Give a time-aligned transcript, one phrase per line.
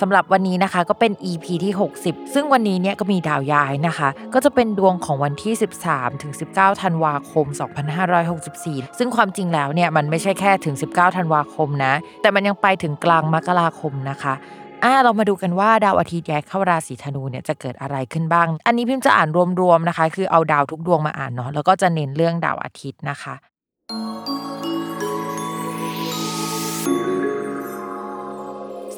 [0.00, 1.72] สำหรับวันนี้นะคะก็เป็น EP ที่
[2.02, 5.54] 60 ซึ่งวันนี้เนี่ยก็มีดาวย้ายนะคะ ก็จะเป็นดวงของวันที่
[5.86, 7.46] 13 ถึง 19 ธันวาคม
[8.22, 14.34] 2564 ซึ่งความจริงแล้วเนี่ยมันไม่ใช่แค่ถึง 19 ธันวาคมนะ แต่มันยังไปถึงกลางมกราคมนะคะ
[14.84, 19.28] อ่าเรามาดูกันว่าดาวอาทิตย์ย้ายเข้าราศีธนูเนี่ยจะเกิดอะไรขึ้นบ้าง อันนี้พิมพ์จะอ่าน
[19.60, 23.34] รวมๆนะคะ คือเอาดาวทุกดวงมาอ่านเนาะแล้วก็จะเน้นเรื่องดาวอาทิตย์นะคะ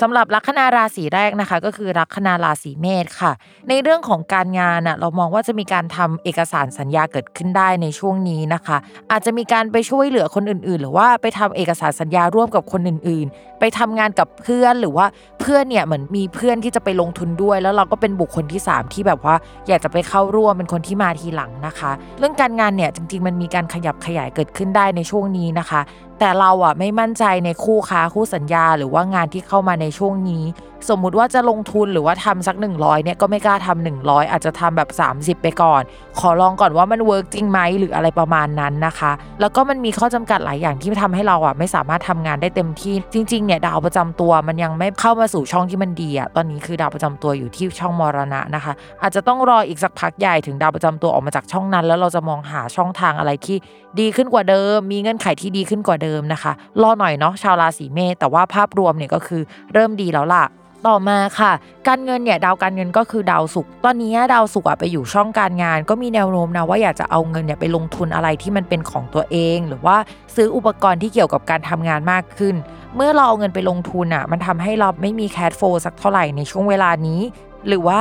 [0.03, 3.33] สำหรับลัคนาราศีแรกนะคะ ก็คือลัคนาราศีเมษค่ะ
[3.69, 8.77] ในเรื่องของการงานอะเรามองว่าจะมีการทำเอกสารสัญญาเกิดขึ้นได้ในช่วงนี้นะคะ
[9.11, 15.07] อาจจะมีการไปช่วยเหลือคนอื่น ๆ หรือว่าไปทำเอกสารสัญญาร่วมกับคนอื่น ๆ ไปทำงานกับเพื่อนหรือว่า
[15.41, 19.35] เพื่อนเนี่ยเหมือนมีเพื่อนที่จะไปลงทุนด้วย แล้วเราก็เป็นบุคคลที่ 3 ที่แบบว่า
[19.69, 25.81] อยากจะไปเข้าร่วมเป็นคนที่มาทีหลังนะคะ เรื่องการงานเนี่ยจริง ๆ มันมีการขยับขยายเกิดขึ้นได้ในช่วงนี้นะคะ
[26.25, 30.45] แต่เราอะไม่มั่นใจในคู่ค้าคู่สัญญา หรือว่างานที่เข้ามาในช่วงนี้
[30.91, 35.83] สมมุติว่าจะลงทุนหรือว่าทำสัก 100เนี่ยก็ไม่กล้าทำ100 อาจจะทำแบบ 30 ไปก่อน
[36.19, 53.57] ขอลองก่อนว่ามันเวิร์กจริงไหมหรืออะไรประมาณนั้นนะคะ แล้วก็มันมีข้อจำกัดหลายอย่างที่ทำให้เราอะไม่สามารถทำงานได้เต็มที่ จริงๆเนี่ยดาวประจำตัวมันยังไม่เข้ามาสู่ช่องที่มันดีอะตอนนี้คือดาวประจำตัวอยู่ที่ช่องมรณะนะคะ อาจจะต้องรออีกสักพักใหญ่ถึงดาวประจำตัวออกมาจากช่องนั้น แล้วเราจะมองหาช่องทางอะไรที่
[54.01, 56.53] ดีขึ้นกว่าเดิม มีเงื่อนไขที่ดีขึ้นกว่าเดิมนะคะ
[56.83, 59.43] รอหน่อยเนาะชาวราศีเมษแต่ว่าภาพรวมเนี่ยก็คือ
[59.73, 60.45] เริ่มดีแล้วล่ะ
[60.87, 61.53] ต่อมาค่ะ
[61.89, 69.97] การเงินเนี่ยดาวการเงินก็คือดาวสุกตอนนี้ดาวสุกร์ไปอยู่ช่องการงาน ก็มีแนวโน้มนะว่าอยากจะเอาเงินเนี่ยไปลงทุนอะไรที่มันเป็นของตัวเอง หรือว่า
[70.35, 72.55] ซื้ออุปกรณ์ที่เกี่ยวกับการทำงานมากขึ้น
[72.97, 77.21] เมื่อเราเอาเงินไปลงทุนอะมันทำให้เราไม่มีแคดโฟสักเท่าไหร่ในช่วงเวลานี้
[77.69, 78.01] หรือว่า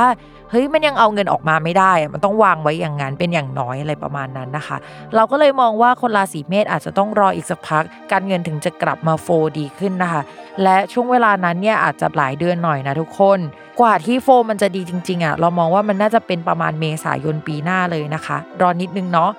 [0.50, 4.76] เฮ้ยมันยังเอาเงินออกมาไม่ได้ มันต้องวางไว้อย่างนั้นเป็นอย่างน้อยอะไรประมาณนั้นนะคะ
[5.14, 9.28] เราก็เลยมองว่าคนราศีเมษอาจจะต้องรออีกสักพัก การเงินถึงจะกลับมาโฟ
[9.58, 10.22] ดีขึ้นนะคะ
[10.62, 13.38] และช่วงเวลานั้นเนี่ยอาจจะหลายเดือนหน่อยนะทุกคน
[13.80, 19.30] กว่าที่โฟมันจะดีจริงๆอะเรามองว่ามันน่าจะเป็นประมาณเมษายนปีหน้าเลยนะคะ รอนิดนึงเนาะ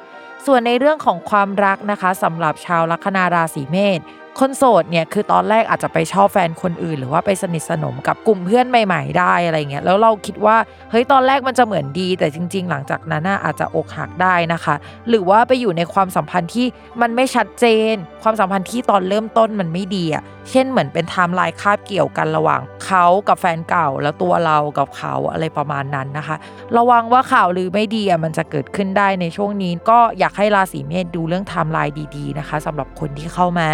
[0.45, 4.00] ส่วนในเรื่องของความรักนะคะสำหรับชาวลัคนาราศีเมษ
[4.39, 10.57] คนโสดเนี่ยคือตอนแรกอาจจะไปชอบแฟนคนอื่น หรือว่าไปสนิทสนมกับกลุ่มเพื่อนใหม่ ๆ ได้อะไรเงี้ยแล้วเราคิดว่า
[10.91, 14.75] เฮ้ยตอนแรกมันจะเหมือนดี แต่จริง ๆ หลังจากนั้นอาจจะอกหักได้นะคะ
[15.09, 16.67] หรือว่าไปอยู่ในความสัมพันธ์ที่
[17.01, 26.35] มันไม่ชัดเจน ความสัมพันธ์ที่ตอนเริ่มต้นมันไม่ดีอะเช่นเหมือนเป็นไทม์ไลน์คาบเกี่ยวกันระหว่างเขากับแฟนเก่าแล้วตัวเรากับเขาอะไรประมาณนั้นนะคะ
[26.77, 33.69] ระวังว่าข่าวหรือไม่ดีอะมันจะเกิดขึ้นได้ในช่วงนี้ ก็อยากให้ราศีเมษดูเรื่องไทม์ไลน์ดีๆนะคะสำหรับคนที่เข้ามา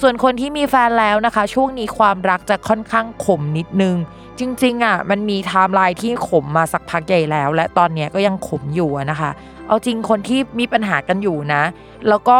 [0.00, 3.96] ส่วนคนที่มีแฟนแล้วนะคะ ช่วงนี้ความรักจะค่อนข้างขมนิดนึง
[4.38, 9.30] จริงๆอะมันมีไทม์ไลน์ที่ขมมาสักพักใหญ่แล้ว และตอนนี้ก็ยังขมอยู่นะคะ
[9.68, 11.62] เอาจริงคนที่มีปัญหากันอยู่นะ
[12.08, 12.38] แล้วก็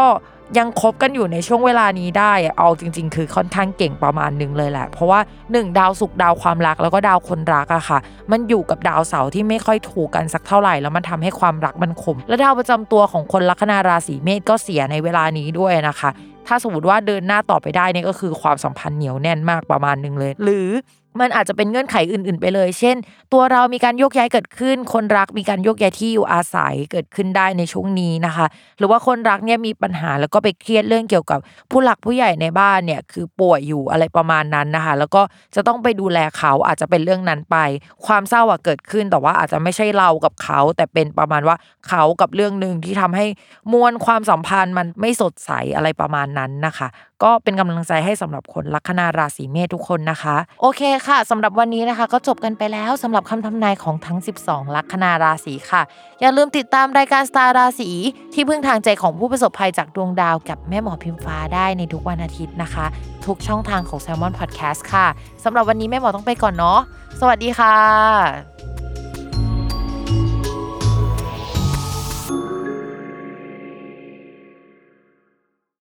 [0.58, 7.98] ยังคบกันอยู่ในช่วงเวลานี้ได้ เอาจริง ๆ คือค่อนข้างเก่งประมาณนึงเลยแหละ เพราะว่า 1 ดาวศุกร์ดาวความรักแล้วก็ดาวคนรักอะค่ะ
[8.30, 16.10] มันอยู่กับดาวเสาร์ที่ไม่ค่อยถูกกันสักเท่าไหร่ แล้วมันทำให้ความรักมันขม และดาวประจำตัวของคนลัคนาราศีเมษก็เสียในเวลานี้ด้วยนะคะ
[16.46, 20.68] ถ้าสมมติว่าเดินหน้าต่อไปได้เนี่ยก็คือความสัมพันธ์เหนียวแน่นมากประมาณนึงเลย หรือ
[21.20, 22.96] มันอาจจะเป็นเงื่อนไขอื่น ๆ ไปเลย เช่น
[23.32, 28.46] ตัวเรามีการโยกย้ายเกิดขึ้น คนรักมีการโยกย้ายที่อยู่อาศัยเกิดขึ้นได้ในช่วงนี้นะคะ
[28.78, 31.38] หรือว่าคนรักเนี่ยมีปัญหาแล้วก็ไปเครียดเรื่องเกี่ยวกับ
[31.70, 35.22] ผู้หลักผู้ใหญ่ในบ้านเนี่ยคือป่วยอยู่อะไรประมาณนั้นนะคะ แล้วก็
[35.54, 37.56] จะต้องไปดูแลเขาอาจจะเป็นเรื่องนั้นไป
[38.06, 41.56] ความเศร้าอะเกิดขึ้นแต่ว่าอาจจะไม่ใช่เรากับเขา แต่เป็นประมาณว่า
[41.88, 43.26] เขากับเรื่องหนึ่งที่ทำให้
[43.72, 46.88] มวลความสัมพันธ์มันไม่สดใสอะไรประมาณนั้นนะคะ
[47.22, 55.82] ก็เป็นกำลังใจให้สำหรับคนลัคนาราศีเมษทุกคนนะคะ โอเคค่ะสำหรับวันนี้นะคะ ก็จบกันไปแล้วสำหรับคำทำนายของทั้ง 12 ลัคนาราศีค่ะ
[56.20, 57.90] อย่าลืมติดตามรายการสตาร์ราศี
[58.34, 62.86] ที่พึ่งทางใจของผู้ประสบภัยจากดวงดาวกับแม่หมอพิมฟ้าได้ในทุกวันอาทิตย์นะคะ
[63.26, 65.06] ทุกช่องทางของ s ซ l m o n Podcast ค่ะ
[65.44, 66.80] สำหรับวันนี้แม่หมอต้องไปก่อนเนาะ
[67.20, 68.73] สวัสดีค่ะ